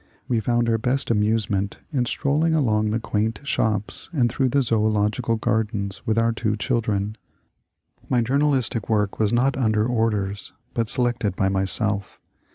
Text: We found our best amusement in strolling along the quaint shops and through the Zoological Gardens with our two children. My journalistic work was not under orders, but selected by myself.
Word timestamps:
We 0.27 0.39
found 0.39 0.67
our 0.67 0.79
best 0.79 1.11
amusement 1.11 1.77
in 1.91 2.07
strolling 2.07 2.55
along 2.55 2.89
the 2.89 2.99
quaint 2.99 3.39
shops 3.43 4.09
and 4.11 4.31
through 4.31 4.49
the 4.49 4.63
Zoological 4.63 5.35
Gardens 5.35 6.01
with 6.07 6.17
our 6.17 6.31
two 6.31 6.55
children. 6.57 7.17
My 8.09 8.23
journalistic 8.23 8.89
work 8.89 9.19
was 9.19 9.31
not 9.31 9.55
under 9.55 9.85
orders, 9.85 10.53
but 10.73 10.89
selected 10.89 11.35
by 11.35 11.49
myself. 11.49 12.19